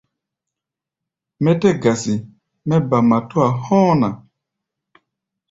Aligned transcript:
Mɛ́ 1.43 1.53
tɛ́ 1.59 1.73
gasi 1.81 2.13
mɛ́ 2.67 2.79
ba 2.89 2.97
matúa 3.09 3.47
hɔ̧́ɔ̧ 3.63 3.97
ná. 4.01 4.09